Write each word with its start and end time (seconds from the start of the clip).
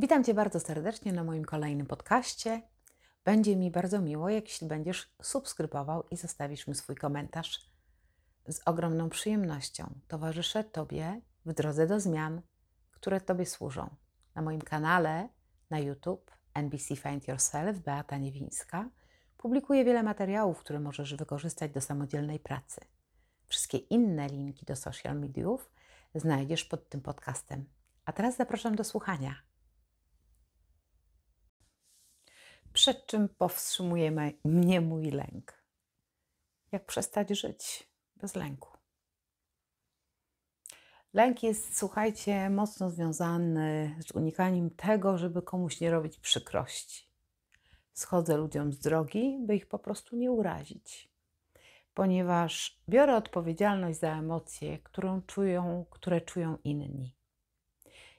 Witam 0.00 0.24
Cię 0.24 0.34
bardzo 0.34 0.60
serdecznie 0.60 1.12
na 1.12 1.24
moim 1.24 1.44
kolejnym 1.44 1.86
podcaście. 1.86 2.62
Będzie 3.24 3.56
mi 3.56 3.70
bardzo 3.70 4.00
miło, 4.00 4.28
jeśli 4.28 4.68
będziesz 4.68 5.14
subskrybował 5.22 6.04
i 6.10 6.16
zostawisz 6.16 6.66
mi 6.66 6.74
swój 6.74 6.96
komentarz. 6.96 7.70
Z 8.48 8.60
ogromną 8.66 9.08
przyjemnością 9.08 9.94
towarzyszę 10.08 10.64
Tobie 10.64 11.20
w 11.46 11.52
drodze 11.52 11.86
do 11.86 12.00
zmian, 12.00 12.42
które 12.90 13.20
Tobie 13.20 13.46
służą. 13.46 13.90
Na 14.34 14.42
moim 14.42 14.62
kanale 14.62 15.28
na 15.70 15.78
YouTube 15.78 16.30
NBC 16.54 16.96
Find 16.96 17.28
Yourself 17.28 17.78
Beata 17.78 18.18
Niewińska 18.18 18.90
publikuję 19.36 19.84
wiele 19.84 20.02
materiałów, 20.02 20.58
które 20.58 20.80
możesz 20.80 21.14
wykorzystać 21.14 21.70
do 21.70 21.80
samodzielnej 21.80 22.38
pracy. 22.40 22.80
Wszystkie 23.46 23.78
inne 23.78 24.28
linki 24.28 24.66
do 24.66 24.76
social 24.76 25.20
mediów 25.20 25.70
znajdziesz 26.14 26.64
pod 26.64 26.88
tym 26.88 27.00
podcastem. 27.00 27.64
A 28.04 28.12
teraz 28.12 28.36
zapraszam 28.36 28.76
do 28.76 28.84
słuchania. 28.84 29.47
Przed 32.72 33.06
czym 33.06 33.28
powstrzymuje 33.28 34.32
mnie 34.44 34.80
mój 34.80 35.10
lęk? 35.10 35.64
Jak 36.72 36.86
przestać 36.86 37.30
żyć 37.30 37.88
bez 38.16 38.34
lęku? 38.34 38.78
Lęk 41.12 41.42
jest, 41.42 41.78
słuchajcie, 41.78 42.50
mocno 42.50 42.90
związany 42.90 43.96
z 44.06 44.12
unikaniem 44.12 44.70
tego, 44.70 45.18
żeby 45.18 45.42
komuś 45.42 45.80
nie 45.80 45.90
robić 45.90 46.18
przykrości. 46.18 47.08
Schodzę 47.92 48.36
ludziom 48.36 48.72
z 48.72 48.78
drogi, 48.78 49.38
by 49.40 49.56
ich 49.56 49.68
po 49.68 49.78
prostu 49.78 50.16
nie 50.16 50.30
urazić, 50.30 51.08
ponieważ 51.94 52.80
biorę 52.88 53.16
odpowiedzialność 53.16 53.98
za 53.98 54.18
emocje, 54.18 54.78
którą 54.78 55.22
czują, 55.22 55.86
które 55.90 56.20
czują 56.20 56.58
inni. 56.64 57.14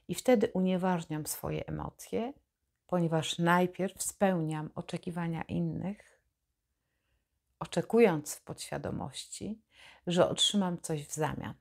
I 0.08 0.16
wtedy 0.16 0.52
unieważniam 0.53 1.27
swoje 1.27 1.67
emocje 1.67 2.34
ponieważ 2.90 3.38
najpierw 3.38 4.04
spełniam 4.04 4.70
oczekiwania 4.76 5.42
innych, 5.42 6.22
oczekując 7.59 8.36
w 8.36 8.42
podświadomości, 8.42 9.62
że 10.08 10.30
otrzymam 10.30 10.81
coś 10.81 11.08
w 11.08 11.14
zamian. 11.14 11.54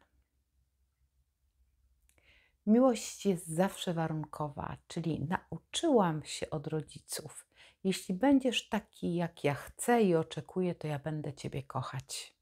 Miłość 2.67 3.27
jest 3.27 3.47
zawsze 3.47 3.95
warunkowa, 3.95 4.77
czyli 4.89 5.21
nauczyłam 5.21 6.25
się 6.25 6.51
od 6.51 6.67
rodziców. 6.67 7.47
Jeśli 7.85 8.15
będziesz 8.15 8.69
taki, 8.69 9.15
jak 9.15 9.45
ja 9.45 9.55
chcę 9.55 10.03
i 10.03 10.15
oczekuję, 10.15 10.75
to 10.75 10.87
ja 10.87 10.99
będę 10.99 11.35
Ciebie 11.35 11.63
kochać. 11.63 12.35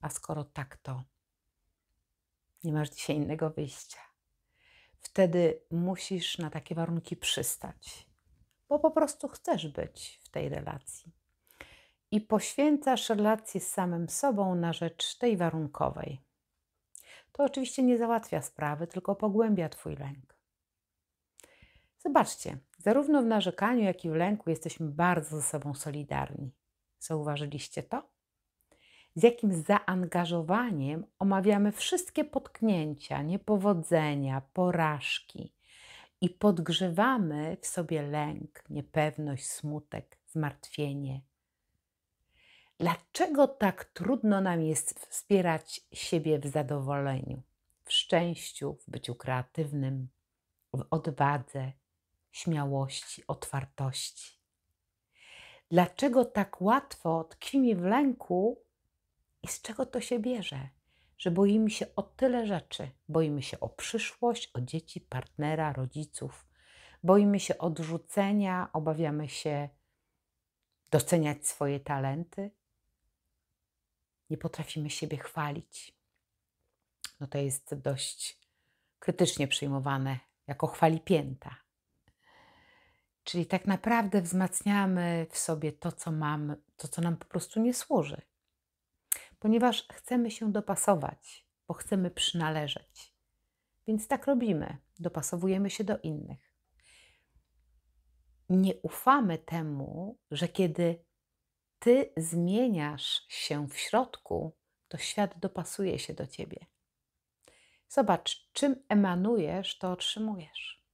A 0.00 0.08
skoro 0.08 0.44
tak, 0.44 0.76
to 0.76 1.02
nie 2.64 2.72
masz 2.72 2.90
dzisiaj 2.90 3.16
innego 3.16 3.50
wyjścia 3.50 4.11
wtedy 5.02 5.60
musisz 5.70 6.38
na 6.38 6.50
takie 6.50 6.74
warunki 6.74 7.16
przystać, 7.16 8.06
bo 8.68 8.78
po 8.78 8.90
prostu 8.90 9.28
chcesz 9.28 9.68
być 9.68 10.20
w 10.24 10.28
tej 10.28 10.48
relacji. 10.48 11.12
I 12.10 12.20
poświęcasz 12.20 13.08
relację 13.08 13.60
z 13.60 13.70
samym 13.70 14.08
sobą 14.08 14.54
na 14.54 14.72
rzecz 14.72 15.18
tej 15.18 15.36
warunkowej. 15.36 16.20
To 17.32 17.44
oczywiście 17.44 17.82
nie 17.82 17.98
załatwia 17.98 18.42
sprawy, 18.42 18.86
tylko 18.86 19.16
pogłębia 19.16 19.68
Twój 19.68 19.96
lęk. 19.96 20.36
Zobaczcie, 21.98 22.58
zarówno 22.78 23.22
w 23.22 23.26
narzekaniu, 23.26 23.82
jak 23.84 24.04
i 24.04 24.10
w 24.10 24.14
lęku 24.14 24.50
jesteśmy 24.50 24.86
bardzo 24.86 25.36
ze 25.36 25.42
sobą 25.42 25.74
solidarni. 25.74 26.52
Zauważyliście 26.98 27.82
to? 27.82 28.11
Z 29.14 29.22
jakim 29.22 29.62
zaangażowaniem 29.62 31.06
omawiamy 31.18 31.72
wszystkie 31.72 32.24
potknięcia, 32.24 33.22
niepowodzenia, 33.22 34.42
porażki 34.52 35.52
i 36.20 36.30
podgrzewamy 36.30 37.56
w 37.60 37.66
sobie 37.66 38.02
lęk, 38.02 38.64
niepewność, 38.70 39.46
smutek, 39.46 40.18
zmartwienie. 40.26 41.20
Dlaczego 42.78 43.48
tak 43.48 43.84
trudno 43.84 44.40
nam 44.40 44.62
jest 44.62 45.06
wspierać 45.06 45.80
siebie 45.92 46.38
w 46.38 46.46
zadowoleniu, 46.46 47.42
w 47.84 47.92
szczęściu, 47.92 48.74
w 48.74 48.90
byciu 48.90 49.14
kreatywnym, 49.14 50.08
w 50.74 50.84
odwadze, 50.90 51.72
śmiałości, 52.32 53.26
otwartości? 53.26 54.38
Dlaczego 55.70 56.24
tak 56.24 56.62
łatwo 56.62 57.24
tkwimy 57.24 57.76
w 57.76 57.82
lęku 57.82 58.62
i 59.42 59.48
z 59.48 59.62
czego 59.62 59.86
to 59.86 60.00
się 60.00 60.18
bierze? 60.18 60.68
Że 61.18 61.30
boimy 61.30 61.70
się 61.70 61.86
o 61.96 62.02
tyle 62.02 62.46
rzeczy. 62.46 62.90
Boimy 63.08 63.42
się 63.42 63.60
o 63.60 63.68
przyszłość, 63.68 64.50
o 64.54 64.60
dzieci, 64.60 65.00
partnera, 65.00 65.72
rodziców. 65.72 66.46
Boimy 67.02 67.40
się 67.40 67.58
odrzucenia, 67.58 68.68
obawiamy 68.72 69.28
się 69.28 69.68
doceniać 70.90 71.46
swoje 71.46 71.80
talenty. 71.80 72.50
Nie 74.30 74.38
potrafimy 74.38 74.90
siebie 74.90 75.18
chwalić. 75.18 75.96
No 77.20 77.26
to 77.26 77.38
jest 77.38 77.74
dość 77.74 78.40
krytycznie 78.98 79.48
przyjmowane 79.48 80.18
jako 80.46 80.66
chwalipięta. 80.66 81.56
Czyli 83.24 83.46
tak 83.46 83.66
naprawdę 83.66 84.22
wzmacniamy 84.22 85.26
w 85.30 85.38
sobie 85.38 85.72
to, 85.72 85.92
co 85.92 86.12
mamy, 86.12 86.56
to, 86.76 86.88
co 86.88 87.02
nam 87.02 87.16
po 87.16 87.24
prostu 87.24 87.60
nie 87.60 87.74
służy 87.74 88.22
ponieważ 89.42 89.88
chcemy 89.92 90.30
się 90.30 90.52
dopasować, 90.52 91.46
bo 91.68 91.74
chcemy 91.74 92.10
przynależeć. 92.10 93.14
Więc 93.86 94.08
tak 94.08 94.26
robimy, 94.26 94.76
dopasowujemy 94.98 95.70
się 95.70 95.84
do 95.84 95.98
innych. 95.98 96.52
Nie 98.48 98.74
ufamy 98.74 99.38
temu, 99.38 100.18
że 100.30 100.48
kiedy 100.48 101.04
ty 101.78 102.12
zmieniasz 102.16 103.26
się 103.28 103.68
w 103.68 103.78
środku, 103.78 104.56
to 104.88 104.98
świat 104.98 105.38
dopasuje 105.38 105.98
się 105.98 106.14
do 106.14 106.26
ciebie. 106.26 106.66
Zobacz, 107.88 108.50
czym 108.52 108.76
emanujesz, 108.88 109.78
to 109.78 109.92
otrzymujesz. 109.92 110.84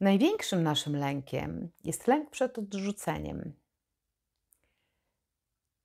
Największym 0.00 0.62
naszym 0.62 0.96
lękiem 0.96 1.70
jest 1.84 2.06
lęk 2.06 2.30
przed 2.30 2.58
odrzuceniem. 2.58 3.63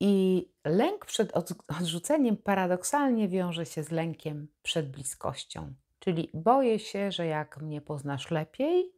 I 0.00 0.46
lęk 0.64 1.06
przed 1.06 1.32
odrzuceniem 1.68 2.36
paradoksalnie 2.36 3.28
wiąże 3.28 3.66
się 3.66 3.82
z 3.82 3.90
lękiem 3.90 4.48
przed 4.62 4.90
bliskością. 4.90 5.74
Czyli 5.98 6.30
boję 6.34 6.78
się, 6.78 7.12
że 7.12 7.26
jak 7.26 7.62
mnie 7.62 7.80
poznasz 7.80 8.30
lepiej, 8.30 8.92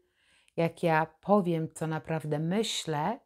jak 0.56 0.82
ja 0.82 1.06
powiem, 1.20 1.68
co 1.74 1.86
naprawdę 1.86 2.38
myślę 2.38 3.20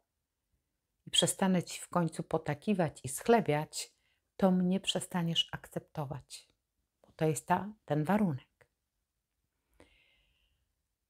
i 1.06 1.10
przestanę 1.10 1.62
ci 1.62 1.80
w 1.80 1.88
końcu 1.88 2.22
potakiwać 2.22 3.00
i 3.04 3.08
schlebiać, 3.08 3.92
to 4.36 4.50
mnie 4.50 4.80
przestaniesz 4.80 5.48
akceptować. 5.52 6.48
Bo 7.06 7.12
to 7.16 7.24
jest 7.24 7.46
ta, 7.46 7.72
ten 7.84 8.04
warunek. 8.04 8.66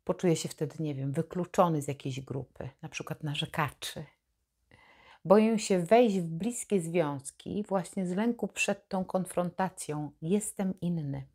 Poczuję 0.05 0.37
się 0.37 0.49
wtedy, 0.49 0.83
nie 0.83 0.95
wiem, 0.95 1.13
wykluczony 1.13 1.83
z 1.83 1.89
jakiejś 1.89 2.21
grupy, 2.21 2.71
na 2.83 2.89
przykład 2.89 3.23
narzekaczy 3.23 4.05
Boję 5.27 5.59
się 5.59 5.79
wejść 5.79 6.19
w 6.19 6.27
bliskie 6.27 6.81
związki 6.81 7.65
właśnie 7.69 8.07
z 8.07 8.17
lęku 8.17 8.49
przed 8.49 8.89
tą 8.89 9.05
konfrontacją. 9.05 10.11
Jestem 10.23 10.81
inny. 10.81 11.27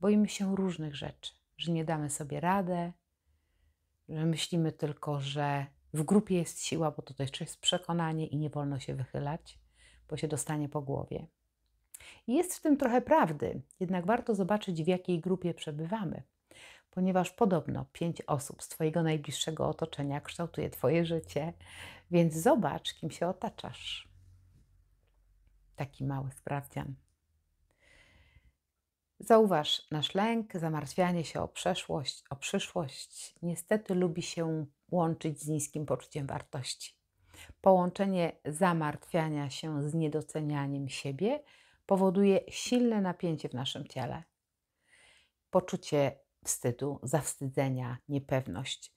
Boimy 0.00 0.28
się 0.28 0.56
różnych 0.56 0.96
rzeczy, 0.96 1.32
że 1.56 1.72
nie 1.72 1.84
damy 1.84 2.10
sobie 2.10 2.40
radę, 2.40 2.92
że 4.08 4.26
myślimy 4.26 4.72
tylko, 4.72 5.20
że 5.20 5.66
w 5.94 6.02
grupie 6.02 6.34
jest 6.34 6.64
siła, 6.64 6.90
bo 6.90 7.02
to 7.02 7.14
też 7.14 7.40
jest 7.40 7.60
przekonanie 7.60 8.26
i 8.26 8.36
nie 8.36 8.50
wolno 8.50 8.80
się 8.80 8.94
wychylać, 8.94 9.58
bo 10.08 10.16
się 10.16 10.28
dostanie 10.28 10.68
po 10.68 10.82
głowie. 10.82 11.26
Jest 12.26 12.54
w 12.54 12.60
tym 12.60 12.76
trochę 12.76 13.00
prawdy, 13.00 13.62
jednak 13.80 14.06
warto 14.06 14.34
zobaczyć, 14.34 14.82
w 14.82 14.88
jakiej 14.88 15.20
grupie 15.20 15.54
przebywamy 15.54 16.22
ponieważ 16.94 17.30
podobno 17.30 17.86
pięć 17.92 18.22
osób 18.22 18.62
z 18.62 18.68
Twojego 18.68 19.02
najbliższego 19.02 19.68
otoczenia 19.68 20.20
kształtuje 20.20 20.70
Twoje 20.70 21.04
życie, 21.04 21.52
więc 22.14 22.34
zobacz, 22.34 22.94
kim 22.94 23.10
się 23.10 23.28
otaczasz. 23.28 24.08
Taki 25.76 26.04
mały 26.04 26.32
sprawdzian. 26.32 26.94
Zauważ, 29.18 29.90
nasz 29.90 30.14
lęk, 30.14 30.52
zamartwianie 30.54 31.24
się 31.24 31.40
o 31.40 31.48
przeszłość, 31.48 32.24
o 32.30 32.36
przyszłość, 32.36 33.34
niestety 33.42 33.94
lubi 33.94 34.22
się 34.22 34.66
łączyć 34.90 35.40
z 35.40 35.48
niskim 35.48 35.86
poczuciem 35.86 36.26
wartości. 36.26 36.96
Połączenie 37.60 38.32
zamartwiania 38.44 39.50
się 39.50 39.88
z 39.88 39.94
niedocenianiem 39.94 40.88
siebie 40.88 41.42
powoduje 41.86 42.40
silne 42.48 43.00
napięcie 43.00 43.48
w 43.48 43.54
naszym 43.54 43.88
ciele. 43.88 44.22
Poczucie 45.50 46.18
wstydu, 46.44 47.00
zawstydzenia, 47.02 47.98
niepewność. 48.08 48.94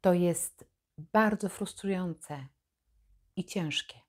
To 0.00 0.12
jest 0.12 0.71
bardzo 0.98 1.48
frustrujące 1.48 2.46
i 3.36 3.44
ciężkie. 3.44 4.00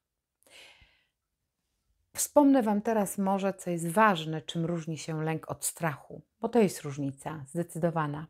Wspomnę 2.16 2.64
Wam 2.64 2.82
teraz 2.82 3.18
może, 3.18 3.54
co 3.54 3.70
jest 3.70 3.88
ważne, 3.88 4.42
czym 4.42 4.66
różni 4.66 4.98
się 4.98 5.24
lęk 5.24 5.52
od 5.52 5.66
strachu, 5.66 6.22
bo 6.40 6.50
to 6.50 6.60
jest 6.60 6.82
różnica 6.82 7.46
zdecydowana. 7.48 8.28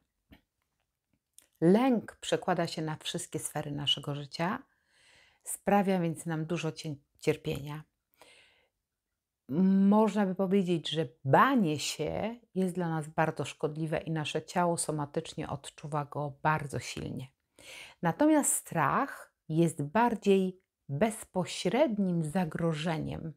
Lęk 1.61 2.17
przekłada 2.21 2.67
się 2.67 2.81
na 2.81 2.95
wszystkie 2.95 3.39
sfery 3.39 3.71
naszego 3.71 4.15
życia, 4.15 4.63
sprawia 5.43 5.99
więc 5.99 6.25
nam 6.25 6.45
dużo 6.45 6.71
cierpienia. 7.19 7.83
Można 9.89 10.25
by 10.25 10.35
powiedzieć, 10.35 10.89
że 10.89 11.07
banie 11.25 11.79
się 11.79 12.35
jest 12.55 12.75
dla 12.75 12.89
nas 12.89 13.07
bardzo 13.07 13.45
szkodliwe 13.45 13.97
i 13.97 14.11
nasze 14.11 14.45
ciało 14.45 14.77
somatycznie 14.77 15.49
odczuwa 15.49 16.05
go 16.05 16.33
bardzo 16.41 16.79
silnie. 16.79 17.32
Natomiast 18.01 18.53
strach 18.53 19.33
jest 19.49 19.83
bardziej 19.83 20.59
bezpośrednim 20.89 22.23
zagrożeniem, 22.23 23.33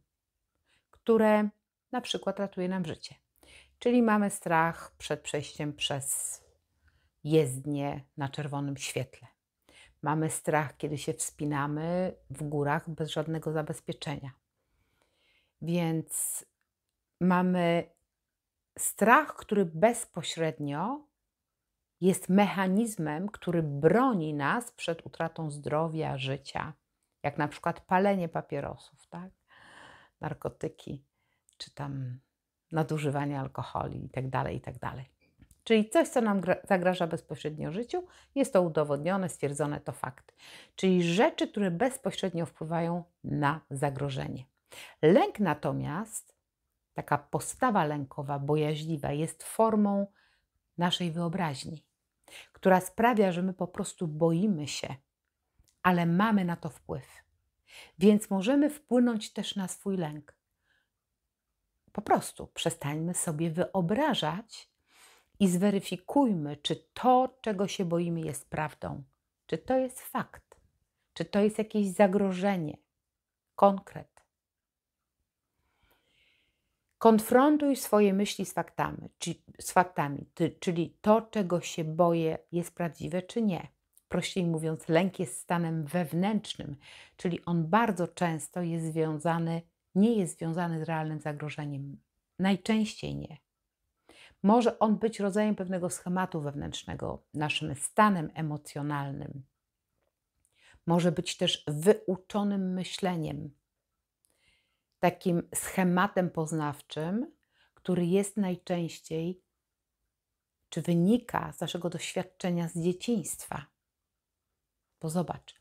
które 0.91 1.49
na 1.93 2.01
przykład 2.01 2.39
ratuje 2.39 2.69
nam 2.69 2.85
życie. 2.85 3.15
Czyli 3.79 4.03
mamy 4.03 4.31
strach 4.31 4.95
przed 4.99 5.21
przejściem 5.21 5.73
przez 5.73 6.41
jezdnię 7.25 8.05
na 8.17 8.29
czerwonym 8.29 8.77
świetle. 8.77 9.29
Mamy 10.03 10.31
strach, 10.31 10.77
kiedy 10.77 10.99
się 10.99 11.15
wspinamy 11.15 12.15
w 12.31 12.43
górach 12.43 12.91
bez 12.91 13.11
żadnego 13.11 13.53
zabezpieczenia. 13.53 14.31
Więc 15.63 16.45
mamy 17.21 17.91
strach, 18.79 19.37
który 19.37 19.65
bezpośrednio 19.65 21.06
jest 22.01 22.29
mechanizmem, 22.29 23.29
który 23.29 23.63
broni 23.63 24.35
nas 24.35 24.73
przed 24.73 25.07
utratą 25.07 25.51
zdrowia, 25.51 26.19
życia, 26.19 26.73
jak 27.23 27.39
na 27.39 27.49
przykład 27.49 27.81
palenie 27.81 28.29
papierosów, 28.29 29.07
tak? 29.07 29.31
narkotyki, 30.21 31.05
czy 31.59 31.71
tam 31.75 32.19
nadużywanie 32.73 33.41
alkoholi 33.41 34.03
itd., 34.03 34.31
tak 34.31 34.53
itd. 34.53 34.79
Tak 34.81 34.95
Czyli 35.65 35.91
coś, 35.91 36.09
co 36.09 36.21
nam 36.21 36.41
zagraża 36.65 37.07
bezpośrednio 37.07 37.73
życiu, 37.73 38.07
jest 38.35 38.53
to 38.53 38.63
udowodnione, 38.63 39.29
stwierdzone 39.29 39.81
to 39.81 39.93
fakt. 39.93 40.35
Czyli 40.77 41.03
rzeczy, 41.03 41.49
które 41.49 41.71
bezpośrednio 41.71 42.47
wpływają 42.47 43.05
na 43.25 43.61
zagrożenie. 43.71 44.45
Lęk 45.03 45.41
natomiast, 45.41 46.37
taka 46.95 47.19
postawa 47.19 47.85
lękowa, 47.85 48.39
bojaźliwa, 48.39 49.13
jest 49.13 49.43
formą 49.43 50.07
naszej 50.79 51.11
wyobraźni, 51.11 51.86
która 52.53 52.81
sprawia, 52.81 53.33
że 53.33 53.43
my 53.43 53.55
po 53.55 53.67
prostu 53.67 54.09
boimy 54.09 54.69
się, 54.69 54.95
ale 55.83 56.07
mamy 56.07 56.45
na 56.45 56.57
to 56.57 56.69
wpływ. 56.69 57.25
Więc 57.99 58.31
możemy 58.31 58.71
wpłynąć 58.71 59.33
też 59.33 59.57
na 59.57 59.69
swój 59.69 59.97
lęk. 59.97 60.37
Po 61.93 62.03
prostu 62.03 62.47
przestańmy 62.47 63.15
sobie 63.15 63.51
wyobrażać 63.51 64.71
i 65.41 65.49
zweryfikujmy, 65.49 66.57
czy 66.57 66.77
to, 66.77 67.39
czego 67.41 67.69
się 67.69 67.85
boimy, 67.85 68.21
jest 68.21 68.51
prawdą, 68.51 69.03
czy 69.47 69.59
to 69.59 69.79
jest 69.79 70.01
fakt, 70.01 70.61
czy 71.15 71.25
to 71.25 71.41
jest 71.41 71.59
jakieś 71.59 71.87
zagrożenie, 71.87 72.77
konkret. 73.55 74.16
Konfrontuj 77.07 77.77
swoje 77.77 78.15
myśli 78.15 78.47
z 78.47 78.53
faktami, 78.53 79.11
z 79.61 79.73
faktami, 79.73 80.27
czyli 80.61 80.97
to, 81.01 81.23
czego 81.23 81.61
się 81.61 81.85
boję, 81.85 82.39
jest 82.53 82.75
prawdziwe 82.75 83.23
czy 83.23 83.43
nie. 83.43 83.69
Prościej 84.09 84.45
mówiąc, 84.45 84.89
lęk 84.89 85.19
jest 85.19 85.41
stanem 85.41 85.85
wewnętrznym, 85.85 86.77
czyli 87.17 87.45
on 87.45 87.67
bardzo 87.67 88.09
często 88.09 88.63
jest 88.63 88.87
związany, 88.87 89.63
nie 89.95 90.19
jest 90.19 90.39
związany 90.39 90.81
z 90.81 90.83
realnym 90.83 91.21
zagrożeniem. 91.21 91.97
Najczęściej 92.39 93.17
nie. 93.17 93.37
Może 94.43 94.79
on 94.79 94.97
być 94.97 95.21
rodzajem 95.21 95.55
pewnego 95.55 95.91
schematu 95.91 96.41
wewnętrznego, 96.41 97.23
naszym 97.35 97.75
stanem 97.75 98.31
emocjonalnym. 98.35 99.43
Może 100.87 101.13
być 101.13 101.37
też 101.37 101.65
wyuczonym 101.69 102.75
myśleniem, 102.75 103.51
takim 105.11 105.43
schematem 105.55 106.31
poznawczym, 106.31 107.33
który 107.75 108.07
jest 108.07 108.37
najczęściej, 108.37 109.41
czy 110.69 110.83
wynika 110.83 111.53
z 111.53 111.61
naszego 111.61 111.91
doświadczenia 111.91 112.69
z 112.69 112.79
dzieciństwa. 112.79 113.67
Bo 115.01 115.09
zobacz, 115.09 115.55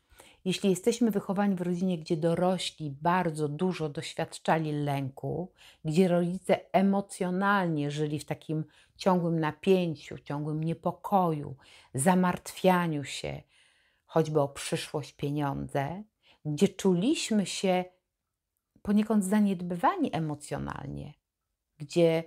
jeśli 0.44 0.70
jesteśmy 0.70 1.10
wychowani 1.10 1.54
w 1.54 1.60
rodzinie, 1.60 1.98
gdzie 1.98 2.16
dorośli 2.16 2.90
bardzo 2.90 3.48
dużo 3.48 3.88
doświadczali 3.88 4.72
lęku, 4.72 5.52
gdzie 5.84 6.08
rodzice 6.08 6.72
emocjonalnie 6.72 7.90
żyli 7.90 8.18
w 8.18 8.24
takim 8.24 8.64
ciągłym 8.96 9.40
napięciu, 9.40 10.18
ciągłym 10.18 10.64
niepokoju, 10.64 11.56
zamartwianiu 11.94 13.04
się, 13.04 13.42
choćby 14.06 14.40
o 14.40 14.48
przyszłość, 14.48 15.12
pieniądze, 15.12 16.02
gdzie 16.44 16.68
czuliśmy 16.68 17.46
się 17.46 17.84
poniekąd 18.86 19.24
zaniedbywani 19.24 20.10
emocjonalnie, 20.16 21.14
gdzie 21.78 22.24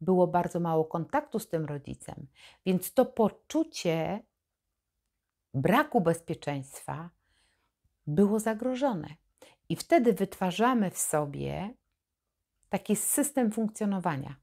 było 0.00 0.26
bardzo 0.26 0.60
mało 0.60 0.84
kontaktu 0.84 1.38
z 1.38 1.48
tym 1.48 1.64
rodzicem, 1.64 2.26
więc 2.66 2.94
to 2.94 3.06
poczucie 3.06 4.22
braku 5.54 6.00
bezpieczeństwa 6.00 7.10
było 8.06 8.40
zagrożone. 8.40 9.08
I 9.68 9.76
wtedy 9.76 10.12
wytwarzamy 10.12 10.90
w 10.90 10.98
sobie 10.98 11.74
taki 12.68 12.96
system 12.96 13.52
funkcjonowania. 13.52 14.36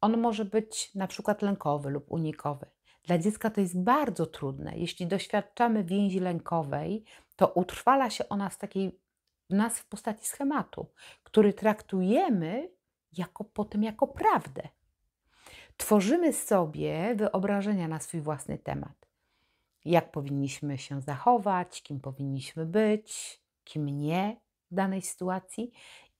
On 0.00 0.18
może 0.18 0.44
być 0.44 0.94
na 0.94 1.06
przykład 1.06 1.42
lękowy 1.42 1.90
lub 1.90 2.12
unikowy. 2.12 2.66
Dla 3.04 3.18
dziecka 3.18 3.50
to 3.50 3.60
jest 3.60 3.82
bardzo 3.82 4.26
trudne. 4.26 4.72
Jeśli 4.76 5.06
doświadczamy 5.06 5.84
więzi 5.84 6.20
lękowej, 6.20 7.04
to 7.36 7.48
utrwala 7.48 8.10
się 8.10 8.28
ona 8.28 8.48
w 8.48 8.58
takiej 8.58 9.01
w 9.50 9.54
nas 9.54 9.78
w 9.78 9.84
postaci 9.84 10.26
schematu, 10.26 10.86
który 11.22 11.52
traktujemy 11.52 12.68
jako 13.12 13.44
potem 13.44 13.82
jako 13.82 14.06
prawdę. 14.06 14.68
Tworzymy 15.76 16.32
sobie 16.32 17.14
wyobrażenia 17.14 17.88
na 17.88 18.00
swój 18.00 18.20
własny 18.20 18.58
temat. 18.58 19.08
Jak 19.84 20.12
powinniśmy 20.12 20.78
się 20.78 21.00
zachować, 21.00 21.82
kim 21.82 22.00
powinniśmy 22.00 22.66
być, 22.66 23.40
kim 23.64 23.86
nie 23.86 24.36
w 24.70 24.74
danej 24.74 25.02
sytuacji. 25.02 25.72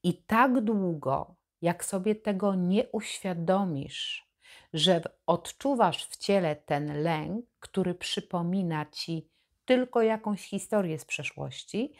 I 0.02 0.14
tak 0.14 0.60
długo, 0.60 1.34
jak 1.62 1.84
sobie 1.84 2.14
tego 2.14 2.54
nie 2.54 2.88
uświadomisz, 2.88 4.28
że 4.72 5.02
odczuwasz 5.26 6.06
w 6.06 6.16
ciele 6.16 6.56
ten 6.56 7.02
lęk, 7.02 7.47
który 7.61 7.94
przypomina 7.94 8.87
ci 8.87 9.28
tylko 9.64 10.02
jakąś 10.02 10.42
historię 10.42 10.99
z 10.99 11.04
przeszłości, 11.04 11.92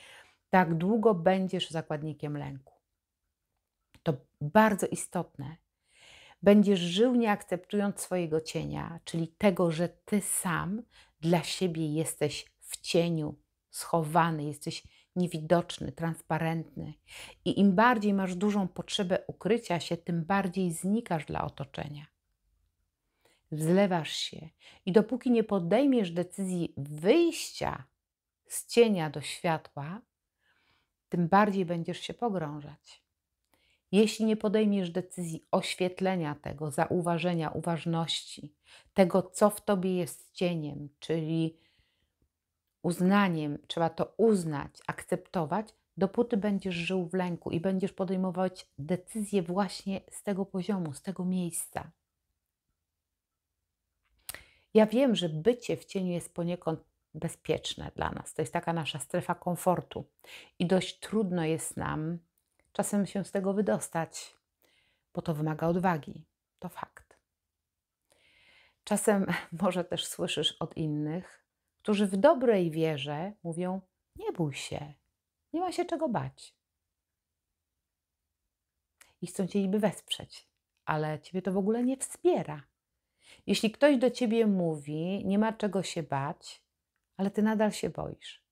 tak 0.53 0.75
długo 0.75 1.15
będziesz 1.15 1.71
zakładnikiem 1.71 2.37
lęku. 2.37 2.73
To 4.03 4.13
bardzo 4.41 4.87
istotne. 4.87 5.57
Będziesz 6.43 6.81
żył 6.81 7.15
nie 7.15 7.31
akceptując 7.31 8.01
swojego 8.01 8.41
cienia, 8.41 9.01
czyli 9.05 9.29
tego, 9.29 9.71
że 9.71 9.89
ty 9.89 10.21
sam 10.21 10.83
dla 11.21 11.43
siebie 11.43 11.87
jesteś 11.87 12.47
w 12.61 12.81
cieniu, 12.81 13.35
schowany, 13.71 14.45
jesteś 14.45 14.83
niewidoczny, 15.17 15.93
transparentny. 15.93 16.95
I 17.45 17.61
im 17.61 17.75
bardziej 17.75 18.15
masz 18.15 18.35
dużą 18.35 18.69
potrzebę 18.69 19.19
ukrycia 19.27 19.81
się, 19.81 19.97
tym 19.97 20.25
bardziej 20.25 20.73
znikasz 20.73 21.25
dla 21.25 21.45
otoczenia. 21.45 22.07
Wzlewasz 23.53 24.13
się 24.13 24.49
i 24.87 24.93
dopóki 24.93 25.31
nie 25.31 25.45
podejmiesz 25.45 26.11
decyzji 26.11 26.75
wyjścia 26.77 27.85
z 28.47 28.67
cienia 28.67 29.11
do 29.11 29.21
światła, 29.21 30.01
tym 31.13 31.29
bardziej 31.29 31.65
będziesz 31.65 32.01
się 32.01 32.15
pogrążać. 32.15 33.03
Jeśli 33.93 34.25
nie 34.25 34.37
podejmiesz 34.37 34.91
decyzji 34.91 35.45
oświetlenia 35.51 36.35
tego, 36.35 36.71
zauważenia, 36.71 37.51
uważności, 37.51 38.55
tego, 38.95 39.23
co 39.23 39.51
w 39.51 39.61
tobie 39.61 39.97
jest 39.97 40.33
cieniem, 40.33 40.89
czyli 40.99 41.59
uznaniem, 42.83 43.59
trzeba 43.67 43.91
to 43.91 44.15
uznać, 44.17 44.79
akceptować, 44.87 45.75
dopóty 45.97 46.37
będziesz 46.37 46.75
żył 46.75 47.07
w 47.09 47.15
lęku 47.15 47.51
i 47.51 47.61
będziesz 47.61 47.93
podejmować 47.93 48.69
decyzje 48.79 49.43
właśnie 49.43 50.01
z 50.11 50.23
tego 50.23 50.47
poziomu, 50.47 50.93
z 50.93 51.03
tego 51.03 51.25
miejsca. 51.25 51.91
Ja 54.75 54.87
wiem, 54.87 55.17
że 55.17 55.29
bycie 55.29 55.77
w 55.77 55.85
cieniu 55.85 56.13
jest 56.13 56.35
poniekąd 56.35 56.81
bezpieczne 57.15 57.91
dla 57.97 58.11
nas. 58.11 58.35
To 58.35 58.43
jest 58.43 58.53
taka 58.53 58.73
nasza 58.73 58.99
strefa 58.99 59.35
komfortu 59.35 60.05
i 60.59 60.67
dość 60.67 60.99
trudno 60.99 61.45
jest 61.45 61.77
nam 61.77 62.19
czasem 62.73 63.07
się 63.07 63.25
z 63.25 63.31
tego 63.31 63.53
wydostać, 63.55 64.35
bo 65.15 65.23
to 65.23 65.35
wymaga 65.35 65.67
odwagi. 65.67 66.25
To 66.59 66.69
fakt. 66.69 67.19
Czasem 68.85 69.27
może 69.63 69.85
też 69.85 70.07
słyszysz 70.07 70.53
od 70.53 70.77
innych, 70.77 71.45
którzy 71.83 72.07
w 72.07 72.17
dobrej 72.17 72.71
wierze 72.71 73.33
mówią: 73.43 73.81
Nie 74.17 74.33
bój 74.33 74.55
się, 74.55 74.95
nie 75.53 75.61
ma 75.61 75.73
się 75.73 75.85
czego 75.85 76.09
bać. 76.09 76.55
i 79.23 79.27
chcą 79.27 79.47
cię 79.47 79.61
niby 79.61 79.79
wesprzeć, 79.79 80.49
ale 80.85 81.21
ciebie 81.21 81.43
to 81.43 81.53
w 81.53 81.57
ogóle 81.57 81.83
nie 81.83 81.97
wspiera. 81.97 82.63
Jeśli 83.47 83.71
ktoś 83.71 83.97
do 83.97 84.11
ciebie 84.11 84.47
mówi, 84.47 85.23
nie 85.25 85.39
ma 85.39 85.53
czego 85.53 85.83
się 85.83 86.03
bać, 86.03 86.62
ale 87.23 87.31
ty 87.31 87.43
nadal 87.43 87.73
się 87.73 87.91
boisz. 87.91 88.43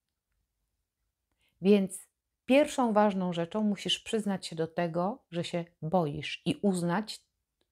Więc 1.61 2.09
pierwszą 2.47 2.93
ważną 2.93 3.33
rzeczą 3.33 3.63
musisz 3.63 3.99
przyznać 3.99 4.47
się 4.47 4.57
do 4.57 4.67
tego, 4.67 5.25
że 5.31 5.45
się 5.45 5.65
boisz 5.83 6.43
i 6.45 6.59
uznać, 6.63 7.21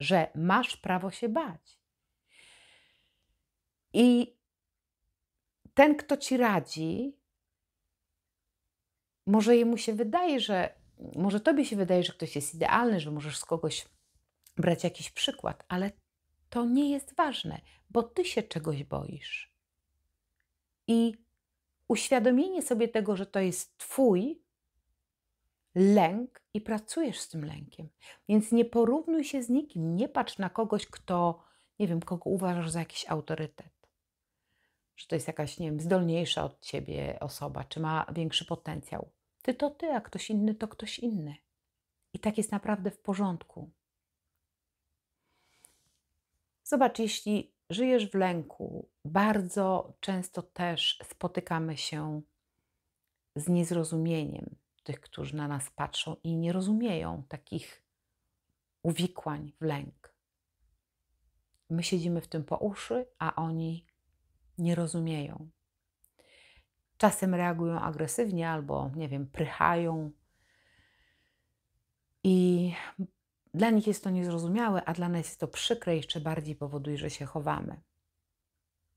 że 0.00 0.31
masz 0.35 0.76
prawo 0.76 1.11
się 1.11 1.28
bać. 1.28 1.78
I 3.93 4.37
ten, 5.75 5.97
kto 5.97 6.17
ci 6.17 6.37
radzi, 6.37 7.17
może 9.26 9.57
jemu 9.57 9.76
się 9.76 9.93
wydaje, 9.93 10.40
że 10.40 10.75
może 11.17 11.40
tobie 11.40 11.64
się 11.64 11.76
wydaje, 11.76 12.02
że 12.02 12.12
ktoś 12.12 12.37
jest 12.37 12.55
idealny, 12.55 13.00
że 13.00 13.11
możesz 13.11 13.38
z 13.38 13.45
kogoś 13.45 13.88
brać 14.57 14.85
jakiś 14.85 15.11
przykład, 15.11 15.64
ale 15.69 15.93
to 16.50 16.64
nie 16.64 16.90
jest 16.90 17.14
ważne, 17.14 17.61
bo 17.90 18.02
ty 18.02 18.25
się 18.25 18.43
czegoś 18.43 18.85
boisz. 18.85 19.57
I 20.88 21.14
uświadomienie 21.88 22.62
sobie 22.62 22.88
tego, 22.88 23.16
że 23.16 23.26
to 23.26 23.40
jest 23.40 23.78
twój 23.78 24.42
lęk 25.75 26.42
i 26.54 26.61
pracujesz 26.61 27.21
z 27.21 27.28
tym 27.28 27.45
lękiem. 27.45 27.88
Więc 28.28 28.52
nie 28.52 28.64
porównuj 28.64 29.25
się 29.25 29.42
z 29.42 29.49
nikim, 29.49 29.97
nie 29.97 30.09
patrz 30.09 30.38
na 30.38 30.50
kogoś, 30.50 30.87
kto, 30.87 31.42
nie 31.78 31.88
wiem, 31.88 32.00
kogo 32.00 32.30
uważasz 32.30 32.71
za 32.71 32.78
jakiś 32.78 33.09
autorytet. 33.09 33.88
Że 34.97 35.07
to 35.07 35.14
jest 35.14 35.26
jakaś, 35.26 35.59
nie 35.59 35.71
wiem, 35.71 35.80
zdolniejsza 35.80 36.45
od 36.45 36.61
ciebie 36.61 37.18
osoba, 37.21 37.64
czy 37.64 37.80
ma 37.80 38.07
większy 38.12 38.45
potencjał. 38.45 39.11
Ty 39.42 39.54
to 39.54 39.71
ty, 39.71 39.87
a 39.92 40.00
ktoś 40.00 40.30
inny 40.30 40.54
to 40.54 40.68
ktoś 40.68 40.99
inny. 40.99 41.37
I 42.12 42.18
tak 42.18 42.38
jest 42.38 42.52
naprawdę 42.52 42.90
w 42.90 43.00
porządku. 43.00 43.71
Zobacz, 46.64 46.99
jeśli 46.99 47.54
żyjesz 47.71 48.11
w 48.11 48.14
lęku, 48.14 48.88
bardzo 49.08 49.92
często 50.00 50.42
też 50.42 50.98
spotykamy 51.04 51.76
się 51.76 52.22
z 53.36 53.48
niezrozumieniem 53.48 54.56
tych, 54.84 55.00
którzy 55.00 55.36
na 55.36 55.48
nas 55.48 55.70
patrzą 55.70 56.16
i 56.24 56.36
nie 56.36 56.52
rozumieją 56.52 57.22
takich 57.28 57.82
uwikłań 58.82 59.52
w 59.60 59.64
lęk. 59.64 60.14
My 61.70 61.82
siedzimy 61.82 62.20
w 62.20 62.28
tym 62.28 62.44
po 62.44 62.56
uszy, 62.56 63.06
a 63.18 63.34
oni 63.34 63.86
nie 64.58 64.74
rozumieją. 64.74 65.50
Czasem 66.96 67.34
reagują 67.34 67.80
agresywnie 67.80 68.50
albo, 68.50 68.90
nie 68.96 69.08
wiem, 69.08 69.26
prychają. 69.26 70.10
I 72.24 72.72
dla 73.54 73.70
nich 73.70 73.86
jest 73.86 74.04
to 74.04 74.10
niezrozumiałe, 74.10 74.84
a 74.84 74.92
dla 74.92 75.08
nas 75.08 75.26
jest 75.26 75.40
to 75.40 75.48
przykre 75.48 75.96
jeszcze 75.96 76.20
bardziej 76.20 76.56
powoduje, 76.56 76.98
że 76.98 77.10
się 77.10 77.26
chowamy. 77.26 77.80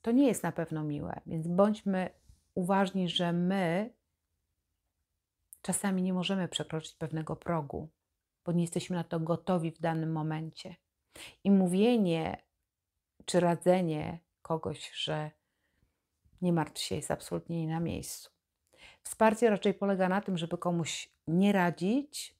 To 0.01 0.11
nie 0.11 0.27
jest 0.27 0.43
na 0.43 0.51
pewno 0.51 0.83
miłe, 0.83 1.21
więc 1.25 1.47
bądźmy 1.47 2.09
uważni, 2.55 3.09
że 3.09 3.33
my 3.33 3.93
czasami 5.61 6.01
nie 6.01 6.13
możemy 6.13 6.47
przekroczyć 6.47 6.93
pewnego 6.93 7.35
progu, 7.35 7.89
bo 8.45 8.51
nie 8.51 8.61
jesteśmy 8.61 8.95
na 8.95 9.03
to 9.03 9.19
gotowi 9.19 9.71
w 9.71 9.79
danym 9.79 10.11
momencie. 10.11 10.75
I 11.43 11.51
mówienie 11.51 12.43
czy 13.25 13.39
radzenie 13.39 14.19
kogoś, 14.41 14.91
że 14.93 15.31
nie 16.41 16.53
martw 16.53 16.81
się, 16.81 16.95
jest 16.95 17.11
absolutnie 17.11 17.61
nie 17.65 17.73
na 17.73 17.79
miejscu. 17.79 18.31
Wsparcie 19.03 19.49
raczej 19.49 19.73
polega 19.73 20.09
na 20.09 20.21
tym, 20.21 20.37
żeby 20.37 20.57
komuś 20.57 21.09
nie 21.27 21.51
radzić, 21.51 22.35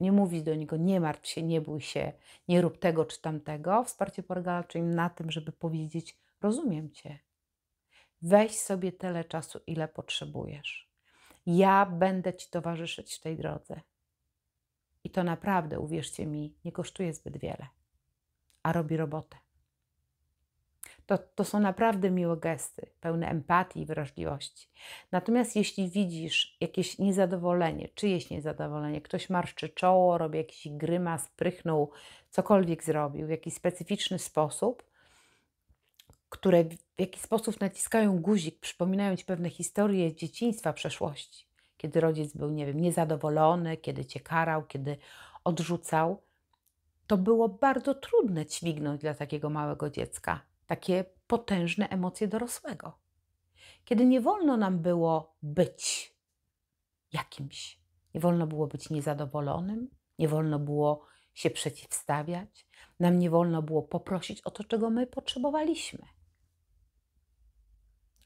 nie 0.00 0.12
mówić 0.12 0.42
do 0.42 0.54
niego, 0.54 0.76
nie 0.76 1.00
martw 1.00 1.28
się, 1.28 1.42
nie 1.42 1.60
bój 1.60 1.80
się, 1.80 2.12
nie 2.48 2.60
rób 2.62 2.78
tego 2.78 3.04
czy 3.04 3.20
tamtego. 3.20 3.84
Wsparcie 3.84 4.22
polega 4.22 4.52
raczej 4.52 4.82
na 4.82 5.10
tym, 5.10 5.30
żeby 5.30 5.52
powiedzieć: 5.52 6.18
Rozumiem 6.44 6.90
cię. 6.90 7.18
Weź 8.22 8.58
sobie 8.58 8.92
tyle 8.92 9.24
czasu, 9.24 9.60
ile 9.66 9.88
potrzebujesz. 9.88 10.90
Ja 11.46 11.86
będę 11.86 12.34
ci 12.34 12.50
towarzyszyć 12.50 13.14
w 13.14 13.20
tej 13.20 13.36
drodze. 13.36 13.80
I 15.04 15.10
to 15.10 15.24
naprawdę, 15.24 15.80
uwierzcie 15.80 16.26
mi, 16.26 16.54
nie 16.64 16.72
kosztuje 16.72 17.14
zbyt 17.14 17.36
wiele, 17.36 17.66
a 18.62 18.72
robi 18.72 18.96
robotę. 18.96 19.36
To, 21.06 21.18
to 21.18 21.44
są 21.44 21.60
naprawdę 21.60 22.10
miłe 22.10 22.36
gesty, 22.36 22.90
pełne 23.00 23.28
empatii 23.28 23.80
i 23.80 23.86
wrażliwości. 23.86 24.68
Natomiast 25.12 25.56
jeśli 25.56 25.90
widzisz 25.90 26.56
jakieś 26.60 26.98
niezadowolenie, 26.98 27.88
czyjeś 27.88 28.30
niezadowolenie, 28.30 29.00
ktoś 29.00 29.30
marszczy 29.30 29.68
czoło, 29.68 30.18
robi 30.18 30.38
jakiś 30.38 30.68
grymas, 30.68 31.28
prychnął, 31.28 31.90
cokolwiek 32.30 32.84
zrobił 32.84 33.26
w 33.26 33.30
jakiś 33.30 33.54
specyficzny 33.54 34.18
sposób, 34.18 34.93
które 36.44 36.64
w 36.64 37.00
jakiś 37.00 37.22
sposób 37.22 37.60
naciskają 37.60 38.18
guzik, 38.18 38.60
przypominają 38.60 39.16
ci 39.16 39.24
pewne 39.24 39.50
historie 39.50 40.10
z 40.10 40.14
dzieciństwa, 40.14 40.72
przeszłości, 40.72 41.48
kiedy 41.76 42.00
rodzic 42.00 42.36
był, 42.36 42.50
nie 42.50 42.66
wiem, 42.66 42.80
niezadowolony, 42.80 43.76
kiedy 43.76 44.04
cię 44.04 44.20
karał, 44.20 44.66
kiedy 44.66 44.96
odrzucał, 45.44 46.22
to 47.06 47.18
było 47.18 47.48
bardzo 47.48 47.94
trudne 47.94 48.46
dźwignąć 48.46 49.00
dla 49.00 49.14
takiego 49.14 49.50
małego 49.50 49.90
dziecka 49.90 50.40
takie 50.66 51.04
potężne 51.26 51.88
emocje 51.88 52.28
dorosłego. 52.28 52.98
Kiedy 53.84 54.04
nie 54.04 54.20
wolno 54.20 54.56
nam 54.56 54.78
było 54.78 55.36
być 55.42 56.14
jakimś, 57.12 57.80
nie 58.14 58.20
wolno 58.20 58.46
było 58.46 58.66
być 58.66 58.90
niezadowolonym, 58.90 59.90
nie 60.18 60.28
wolno 60.28 60.58
było 60.58 61.06
się 61.34 61.50
przeciwstawiać, 61.50 62.66
nam 63.00 63.18
nie 63.18 63.30
wolno 63.30 63.62
było 63.62 63.82
poprosić 63.82 64.40
o 64.40 64.50
to, 64.50 64.64
czego 64.64 64.90
my 64.90 65.06
potrzebowaliśmy. 65.06 66.14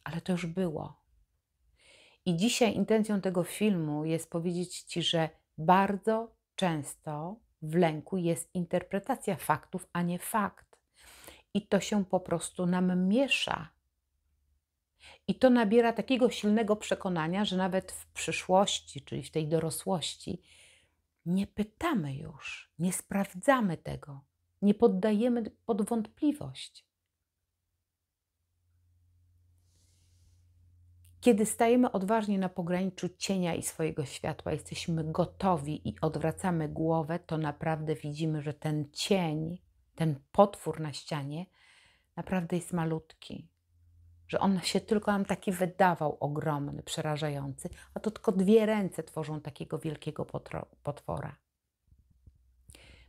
Ale 0.08 0.20
to 0.20 0.32
już 0.32 0.46
było. 0.46 1.00
I 2.26 2.36
dzisiaj 2.36 2.74
intencją 2.74 3.20
tego 3.20 3.44
filmu 3.44 4.04
jest 4.04 4.30
powiedzieć 4.30 4.82
Ci, 4.82 5.02
że 5.02 5.28
bardzo 5.58 6.34
często 6.54 7.36
w 7.62 7.74
lęku 7.74 8.16
jest 8.16 8.54
interpretacja 8.54 9.36
faktów, 9.36 9.88
a 9.92 10.02
nie 10.02 10.18
fakt 10.18 10.78
i 11.54 11.66
to 11.66 11.80
się 11.80 12.04
po 12.04 12.20
prostu 12.20 12.66
nam 12.66 13.08
miesza. 13.08 13.68
I 15.28 15.34
to 15.34 15.50
nabiera 15.50 15.92
takiego 15.92 16.30
silnego 16.30 16.76
przekonania, 16.76 17.44
że 17.44 17.56
nawet 17.56 17.92
w 17.92 18.06
przyszłości, 18.12 19.00
czyli 19.00 19.22
w 19.22 19.30
tej 19.30 19.48
dorosłości, 19.48 20.42
nie 21.26 21.46
pytamy 21.46 22.16
już, 22.16 22.72
nie 22.78 22.92
sprawdzamy 22.92 23.76
tego, 23.76 24.20
nie 24.62 24.74
poddajemy 24.74 25.50
pod 25.66 25.82
wątpliwość. 25.82 26.87
Kiedy 31.20 31.46
stajemy 31.46 31.92
odważnie 31.92 32.38
na 32.38 32.48
pograniczu 32.48 33.08
cienia 33.08 33.54
i 33.54 33.62
swojego 33.62 34.04
światła, 34.04 34.52
jesteśmy 34.52 35.04
gotowi 35.04 35.88
i 35.88 36.00
odwracamy 36.00 36.68
głowę, 36.68 37.18
to 37.18 37.38
naprawdę 37.38 37.94
widzimy, 37.94 38.42
że 38.42 38.54
ten 38.54 38.90
cień 38.92 39.58
ten 39.98 40.20
potwór 40.32 40.80
na 40.80 40.92
ścianie 40.92 41.46
naprawdę 42.16 42.56
jest 42.56 42.72
malutki. 42.72 43.48
Że 44.28 44.40
on 44.40 44.60
się 44.60 44.80
tylko 44.80 45.12
nam 45.12 45.24
taki 45.24 45.52
wydawał 45.52 46.16
ogromny, 46.20 46.82
przerażający, 46.82 47.68
a 47.94 48.00
to 48.00 48.10
tylko 48.10 48.32
dwie 48.32 48.66
ręce 48.66 49.02
tworzą 49.02 49.40
takiego 49.40 49.78
wielkiego 49.78 50.26
potwora. 50.82 51.36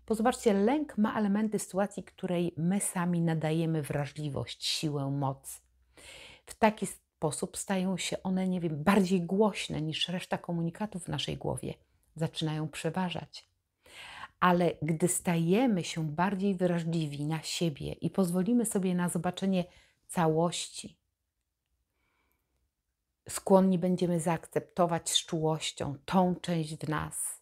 Bo 0.07 0.15
zobaczcie, 0.15 0.53
lęk 0.53 0.97
ma 0.97 1.19
elementy 1.19 1.59
sytuacji, 1.59 2.03
której 2.03 2.53
my 2.57 2.79
sami 2.79 3.21
nadajemy 3.21 3.81
wrażliwość, 3.81 4.65
siłę, 4.65 5.11
moc. 5.11 5.61
W 6.45 6.53
taki 6.53 6.87
sposób 7.19 7.57
stają 7.57 7.97
się 7.97 8.23
one, 8.23 8.47
nie 8.47 8.61
wiem, 8.61 8.83
bardziej 8.83 9.21
głośne 9.21 9.81
niż 9.81 10.09
reszta 10.09 10.37
komunikatów 10.37 11.03
w 11.03 11.07
naszej 11.07 11.37
głowie. 11.37 11.73
Zaczynają 12.15 12.67
przeważać 12.67 13.49
ale 14.39 14.71
gdy 14.81 15.07
stajemy 15.07 15.83
się 15.83 16.07
bardziej 16.07 16.55
wrażliwi 16.55 17.25
na 17.25 17.41
siebie 17.41 17.91
i 17.91 18.09
pozwolimy 18.09 18.65
sobie 18.65 18.95
na 18.95 19.09
zobaczenie 19.09 19.65
całości, 20.07 20.97
skłonni 23.29 23.79
będziemy 23.79 24.19
zaakceptować 24.19 25.09
z 25.09 25.25
czułością 25.25 25.95
tą 26.05 26.35
część 26.35 26.75
w 26.75 26.89
nas. 26.89 27.41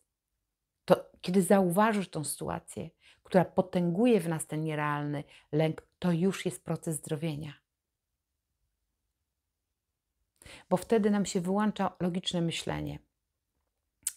To 0.85 1.05
kiedy 1.21 1.41
zauważysz 1.41 2.09
tą 2.09 2.23
sytuację, 2.23 2.89
która 3.23 3.45
potęguje 3.45 4.19
w 4.19 4.29
nas 4.29 4.47
ten 4.47 4.63
nierealny 4.63 5.23
lęk, 5.51 5.87
to 5.99 6.11
już 6.11 6.45
jest 6.45 6.65
proces 6.65 6.95
zdrowienia. 6.95 7.53
Bo 10.69 10.77
wtedy 10.77 11.11
nam 11.11 11.25
się 11.25 11.41
wyłącza 11.41 11.95
logiczne 11.99 12.41
myślenie. 12.41 12.99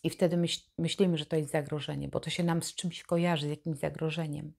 I 0.03 0.11
wtedy 0.11 0.37
myśl, 0.37 0.61
myślimy, 0.79 1.19
że 1.19 1.27
to 1.27 1.37
jest 1.37 1.51
zagrożenie, 1.51 2.09
bo 2.09 2.21
to 2.21 2.31
się 2.31 2.45
nam 2.45 2.63
z 2.63 2.75
czymś 2.75 3.03
kojarzy, 3.03 3.47
z 3.47 3.51
jakimś 3.51 3.79
zagrożeniem. 3.79 4.53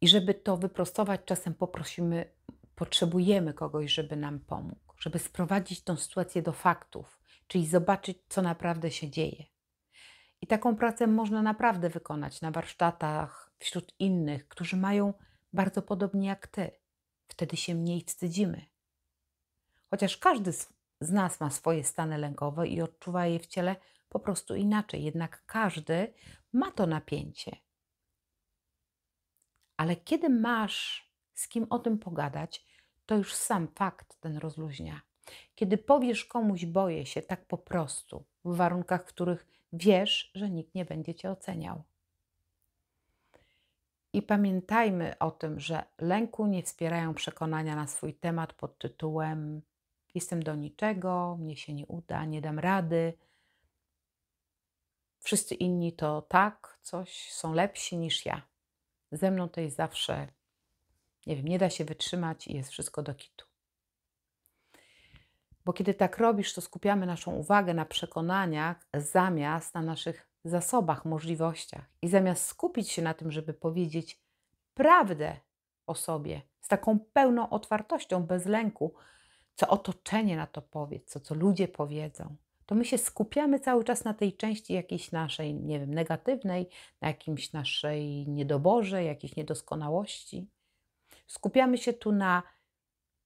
I 0.00 0.08
żeby 0.08 0.34
to 0.34 0.56
wyprostować, 0.56 1.20
czasem 1.24 1.54
poprosimy, 1.54 2.32
potrzebujemy 2.74 3.54
kogoś, 3.54 3.92
żeby 3.92 4.16
nam 4.16 4.40
pomógł, 4.40 4.94
żeby 4.98 5.18
sprowadzić 5.18 5.84
tą 5.84 5.96
sytuację 5.96 6.42
do 6.42 6.52
faktów, 6.52 7.20
czyli 7.46 7.66
zobaczyć, 7.66 8.18
co 8.28 8.42
naprawdę 8.42 8.90
się 8.90 9.10
dzieje. 9.10 9.44
I 10.40 10.46
taką 10.46 10.76
pracę 10.76 11.06
można 11.06 11.42
naprawdę 11.42 11.90
wykonać 11.90 12.40
na 12.40 12.50
warsztatach 12.50 13.52
wśród 13.58 13.94
innych, 13.98 14.48
którzy 14.48 14.76
mają 14.76 15.14
bardzo 15.52 15.82
podobnie 15.82 16.28
jak 16.28 16.46
ty. 16.46 16.70
Wtedy 17.28 17.56
się 17.56 17.74
mniej 17.74 18.00
wstydzimy. 18.00 18.66
Chociaż 19.94 20.16
każdy 20.16 20.52
z 21.00 21.10
nas 21.10 21.40
ma 21.40 21.50
swoje 21.50 21.84
stany 21.84 22.18
lękowe 22.18 22.68
i 22.68 22.82
odczuwa 22.82 23.26
je 23.26 23.38
w 23.38 23.46
ciele 23.46 23.76
po 24.08 24.20
prostu 24.20 24.54
inaczej, 24.54 25.04
jednak 25.04 25.42
każdy 25.46 26.14
ma 26.52 26.70
to 26.70 26.86
napięcie. 26.86 27.56
Ale 29.76 29.96
kiedy 29.96 30.28
masz 30.28 31.10
z 31.34 31.48
kim 31.48 31.66
o 31.70 31.78
tym 31.78 31.98
pogadać, 31.98 32.64
to 33.06 33.16
już 33.16 33.34
sam 33.34 33.68
fakt 33.68 34.20
ten 34.20 34.36
rozluźnia. 34.36 35.00
Kiedy 35.54 35.78
powiesz 35.78 36.24
komuś 36.24 36.66
boję 36.66 37.06
się 37.06 37.22
tak 37.22 37.46
po 37.46 37.58
prostu, 37.58 38.24
w 38.44 38.56
warunkach, 38.56 39.02
w 39.02 39.08
których 39.08 39.46
wiesz, 39.72 40.30
że 40.34 40.50
nikt 40.50 40.74
nie 40.74 40.84
będzie 40.84 41.14
cię 41.14 41.30
oceniał. 41.30 41.82
I 44.12 44.22
pamiętajmy 44.22 45.18
o 45.18 45.30
tym, 45.30 45.60
że 45.60 45.84
lęku 45.98 46.46
nie 46.46 46.62
wspierają 46.62 47.14
przekonania 47.14 47.76
na 47.76 47.86
swój 47.86 48.14
temat 48.14 48.52
pod 48.52 48.78
tytułem 48.78 49.62
Jestem 50.14 50.42
do 50.42 50.54
niczego, 50.54 51.36
mnie 51.40 51.56
się 51.56 51.74
nie 51.74 51.86
uda, 51.86 52.24
nie 52.24 52.40
dam 52.40 52.58
rady. 52.58 53.12
Wszyscy 55.20 55.54
inni 55.54 55.92
to 55.92 56.22
tak, 56.22 56.78
coś 56.82 57.32
są 57.32 57.54
lepsi 57.54 57.96
niż 57.96 58.26
ja. 58.26 58.42
Ze 59.12 59.30
mną 59.30 59.48
to 59.48 59.60
jest 59.60 59.76
zawsze, 59.76 60.28
nie 61.26 61.36
wiem, 61.36 61.48
nie 61.48 61.58
da 61.58 61.70
się 61.70 61.84
wytrzymać 61.84 62.46
i 62.48 62.56
jest 62.56 62.70
wszystko 62.70 63.02
do 63.02 63.14
kitu. 63.14 63.46
Bo 65.64 65.72
kiedy 65.72 65.94
tak 65.94 66.18
robisz, 66.18 66.54
to 66.54 66.60
skupiamy 66.60 67.06
naszą 67.06 67.34
uwagę 67.34 67.74
na 67.74 67.84
przekonaniach 67.84 68.86
zamiast 68.94 69.74
na 69.74 69.82
naszych 69.82 70.28
zasobach, 70.44 71.04
możliwościach. 71.04 71.84
I 72.02 72.08
zamiast 72.08 72.46
skupić 72.46 72.90
się 72.90 73.02
na 73.02 73.14
tym, 73.14 73.32
żeby 73.32 73.54
powiedzieć 73.54 74.20
prawdę 74.74 75.40
o 75.86 75.94
sobie 75.94 76.42
z 76.60 76.68
taką 76.68 76.98
pełną 76.98 77.50
otwartością, 77.50 78.22
bez 78.22 78.46
lęku, 78.46 78.94
co 79.54 79.68
otoczenie 79.68 80.36
na 80.36 80.46
to 80.46 80.62
powie, 80.62 81.00
co, 81.00 81.20
co 81.20 81.34
ludzie 81.34 81.68
powiedzą, 81.68 82.36
to 82.66 82.74
my 82.74 82.84
się 82.84 82.98
skupiamy 82.98 83.60
cały 83.60 83.84
czas 83.84 84.04
na 84.04 84.14
tej 84.14 84.36
części 84.36 84.72
jakiejś 84.72 85.12
naszej, 85.12 85.54
nie 85.54 85.80
wiem, 85.80 85.94
negatywnej, 85.94 86.68
na 87.00 87.08
jakimś 87.08 87.52
naszej 87.52 88.28
niedoborze, 88.28 89.04
jakiejś 89.04 89.36
niedoskonałości. 89.36 90.50
Skupiamy 91.26 91.78
się 91.78 91.92
tu 91.92 92.12
na 92.12 92.42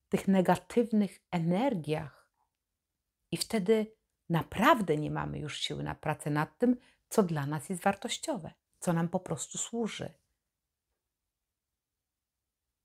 tych 0.09 0.27
negatywnych 0.27 1.19
energiach 1.31 2.29
i 3.31 3.37
wtedy 3.37 3.95
naprawdę 4.29 4.97
nie 4.97 5.11
mamy 5.11 5.39
już 5.39 5.59
siły 5.59 5.83
na 5.83 5.95
pracę 5.95 6.29
nad 6.29 6.57
tym, 6.57 6.77
co 7.09 7.23
dla 7.23 7.45
nas 7.45 7.69
jest 7.69 7.83
wartościowe, 7.83 8.51
co 8.79 8.93
nam 8.93 9.09
po 9.09 9.19
prostu 9.19 9.57
służy. 9.57 10.13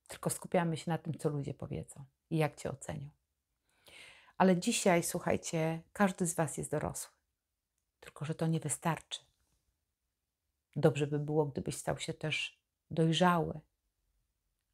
Tylko 0.09 0.31
skupiamy 0.31 0.77
się 0.77 0.91
na 0.91 0.99
tym, 0.99 1.19
co 1.19 1.29
ludzie 1.29 1.55
powiedzą 1.55 2.05
i 2.31 2.37
jak 2.37 2.57
cię 2.57 2.71
ocenią. 2.71 3.09
Ale 4.39 4.57
dzisiaj, 4.57 5.03
słuchajcie, 5.03 5.83
każdy 5.93 6.27
z 6.27 6.35
Was 6.35 6.59
jest 6.59 6.71
dorosły. 6.71 7.13
Tylko, 8.01 8.25
że 8.25 8.35
to 8.35 8.47
nie 8.47 8.61
wystarczy. 8.61 9.21
Dobrze 10.77 11.07
by 11.07 11.19
było, 11.19 11.47
gdybyś 11.47 11.77
stał 11.77 11.99
się 11.99 12.15
też 12.15 12.59
dojrzały. 12.91 13.61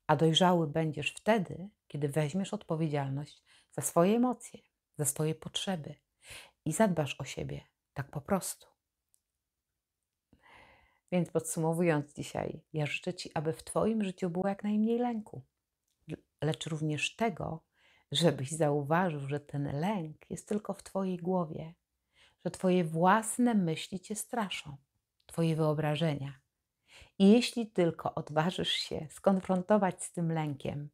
A 0.06 0.16
dojrzały 0.16 0.66
będziesz 0.66 1.12
wtedy, 1.12 1.68
kiedy 1.88 2.08
weźmiesz 2.08 2.54
odpowiedzialność 2.54 3.42
za 3.72 3.82
swoje 3.82 4.16
emocje, 4.16 4.60
za 4.96 5.04
swoje 5.04 5.34
potrzeby 5.34 5.94
i 6.64 6.72
zadbasz 6.72 7.20
o 7.20 7.24
siebie 7.24 7.60
tak 7.94 8.10
po 8.10 8.20
prostu. 8.20 8.66
Więc 11.12 11.30
podsumowując 11.30 12.14
dzisiaj, 12.14 12.60
ja 12.72 12.86
życzę 12.86 13.14
Ci, 13.14 13.30
aby 13.34 13.52
w 13.52 13.62
Twoim 13.62 14.04
życiu 14.04 14.30
było 14.30 14.48
jak 14.48 14.64
najmniej 14.64 14.98
lęku, 14.98 15.42
lecz 16.42 16.66
również 16.66 17.16
tego, 17.16 17.62
żebyś 18.12 18.50
zauważył, 18.50 19.28
że 19.28 19.40
ten 19.40 19.80
lęk 19.80 20.30
jest 20.30 20.48
tylko 20.48 20.74
w 20.74 20.82
Twojej 20.82 21.16
głowie, 21.16 21.74
że 22.44 22.50
Twoje 22.50 22.84
własne 22.84 23.54
myśli 23.54 24.00
Cię 24.00 24.14
straszą, 24.14 24.76
Twoje 25.26 25.56
wyobrażenia. 25.56 26.40
I 27.18 27.32
jeśli 27.32 27.70
tylko 27.70 28.14
odważysz 28.14 28.72
się 28.72 29.06
skonfrontować 29.10 30.04
z 30.04 30.12
tym 30.12 30.32
lękiem, 30.32 30.90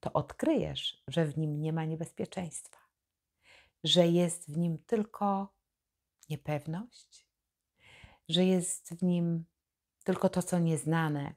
to 0.00 0.12
odkryjesz, 0.12 1.02
że 1.08 1.26
w 1.26 1.38
nim 1.38 1.60
nie 1.60 1.72
ma 1.72 1.84
niebezpieczeństwa, 1.84 2.78
że 3.84 4.08
jest 4.08 4.52
w 4.52 4.58
nim 4.58 4.78
tylko 4.78 5.54
niepewność, 6.28 7.26
że 8.28 8.44
jest 8.44 8.94
w 8.94 9.02
nim 9.02 9.44
tylko 10.04 10.28
to, 10.28 10.42
co 10.42 10.58
nieznane, 10.58 11.34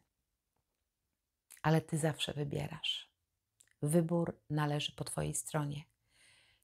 ale 1.62 1.82
Ty 1.82 1.98
zawsze 1.98 2.34
wybierasz. 2.34 3.13
Wybór 3.84 4.40
należy 4.50 4.92
po 4.92 5.04
Twojej 5.04 5.34
stronie. 5.34 5.84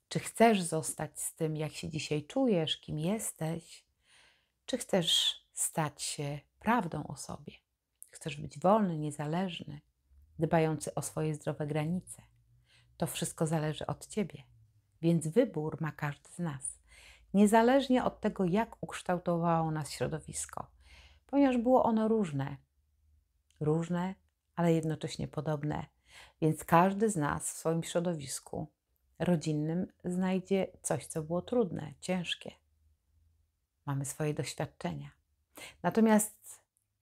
Czy 0.10 0.20
chcesz 0.20 0.62
zostać 0.62 1.22
z 1.22 1.36
tym, 1.36 1.58
jak 1.58 1.74
się 1.74 1.90
dzisiaj 1.90 2.24
czujesz, 2.24 2.78
kim 2.78 3.00
jesteś, 3.00 3.86
czy 4.66 4.78
chcesz 4.78 5.42
stać 5.54 6.02
się 6.02 6.40
prawdą 6.60 7.08
o 7.08 7.16
sobie? 7.16 7.54
Chcesz 8.10 8.38
być 8.38 8.60
wolny, 8.60 8.98
niezależny, 8.98 9.82
dbający 10.40 10.96
o 10.96 11.02
swoje 11.02 11.36
zdrowe 11.36 11.68
granice. 11.68 12.22
To 12.98 13.08
wszystko 13.08 13.48
zależy 13.48 13.86
od 13.86 14.08
Ciebie, 14.08 14.44
więc 15.02 15.28
wybór 15.28 15.82
ma 15.82 15.92
każdy 15.92 16.30
z 16.30 16.40
nas, 16.40 16.80
niezależnie 17.34 18.04
od 18.04 18.22
tego, 18.22 18.46
jak 18.46 18.84
ukształtowało 18.84 19.72
nas 19.72 19.92
środowisko, 19.92 20.68
ponieważ 21.26 21.58
było 21.58 21.84
ono 21.84 22.08
różne. 22.08 22.58
Różne, 23.60 24.16
ale 24.56 24.74
jednocześnie 24.74 25.28
podobne 25.28 25.86
więc 26.42 26.64
każdy 26.64 27.10
z 27.10 27.16
nas 27.16 27.54
w 27.54 27.58
swoim 27.58 27.84
środowisku 27.84 28.68
rodzinnym 29.20 29.88
znajdzie 30.06 30.68
coś, 30.82 31.06
co 31.06 31.24
było 31.24 31.42
trudne, 31.42 31.94
ciężkie. 32.02 32.52
Mamy 33.86 34.06
swoje 34.06 34.34
doświadczenia. 34.34 35.12
Natomiast 35.84 36.62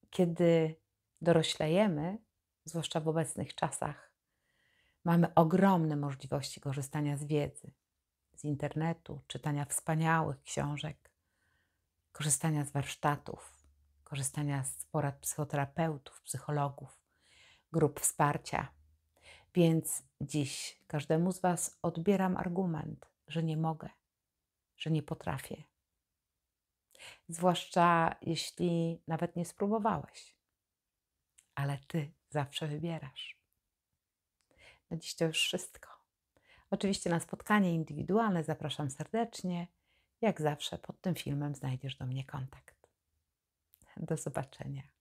kiedy 0.10 0.76
doroślejemy, 1.22 2.18
zwłaszcza 2.66 3.00
w 3.00 3.08
obecnych 3.08 3.56
czasach, 3.56 4.12
mamy 5.04 5.34
ogromne 5.34 5.96
możliwości 5.96 6.62
korzystania 6.62 7.18
z 7.18 7.24
wiedzy, 7.24 7.72
z 8.36 8.44
internetu, 8.44 9.22
czytania 9.28 9.66
wspaniałych 9.66 10.44
książek, 10.44 11.12
korzystania 12.12 12.66
z 12.66 12.72
warsztatów, 12.72 13.64
korzystania 14.04 14.64
z 14.64 14.86
porad 14.86 15.16
psychoterapeutów, 15.20 16.22
psychologów, 16.22 17.02
grup 17.72 18.00
wsparcia 18.00 18.77
więc 19.58 20.04
dziś 20.22 20.82
każdemu 20.88 21.32
z 21.32 21.40
Was 21.40 21.80
odbieram 21.82 22.38
argument, 22.38 23.06
że 23.28 23.44
nie 23.44 23.58
mogę, 23.58 23.90
że 24.78 24.92
nie 24.92 25.04
potrafię. 25.04 25.64
Zwłaszcza 27.30 28.16
jeśli 28.22 29.02
nawet 29.08 29.36
nie 29.36 29.46
spróbowałeś, 29.46 30.36
ale 31.56 31.78
Ty 31.88 32.12
zawsze 32.30 32.68
wybierasz. 32.68 33.38
Na 34.90 34.98
dziś 34.98 35.16
to 35.16 35.26
już 35.26 35.38
wszystko. 35.38 35.90
Oczywiście 36.72 37.10
na 37.10 37.20
spotkanie 37.20 37.74
indywidualne 37.74 38.44
zapraszam 38.44 38.90
serdecznie. 38.90 39.68
Jak 40.22 40.42
zawsze 40.42 40.78
pod 40.78 41.02
tym 41.02 41.16
filmem 41.16 41.56
znajdziesz 41.56 41.96
do 41.96 42.06
mnie 42.06 42.26
kontakt. 42.26 42.88
Do 43.98 44.18
zobaczenia. 44.18 44.97